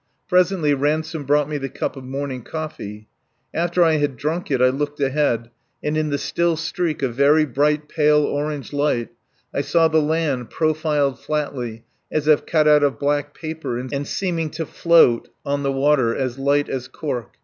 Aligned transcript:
Presently 0.27 0.73
Ransome 0.73 1.25
brought 1.25 1.47
me 1.47 1.59
the 1.59 1.69
cup 1.69 1.95
of 1.95 2.03
morning 2.03 2.41
coffee. 2.41 3.07
After 3.53 3.83
I 3.83 3.97
had 3.97 4.17
drunk 4.17 4.49
it 4.49 4.59
I 4.59 4.69
looked 4.69 4.99
ahead, 4.99 5.51
and 5.83 5.95
in 5.95 6.09
the 6.09 6.17
still 6.17 6.57
streak 6.57 7.03
of 7.03 7.13
very 7.13 7.45
bright 7.45 7.87
pale 7.87 8.23
orange 8.23 8.73
light 8.73 9.09
I 9.53 9.61
saw 9.61 9.87
the 9.87 10.01
land 10.01 10.49
profiled 10.49 11.19
flatly 11.19 11.83
as 12.11 12.27
if 12.27 12.47
cut 12.47 12.67
out 12.67 12.81
of 12.81 12.97
black 12.97 13.35
paper 13.35 13.77
and 13.77 14.07
seeming 14.07 14.49
to 14.57 14.65
float 14.65 15.29
on 15.45 15.61
the 15.61 15.71
water 15.71 16.15
as 16.15 16.39
light 16.39 16.67
as 16.67 16.87
cork. 16.87 17.35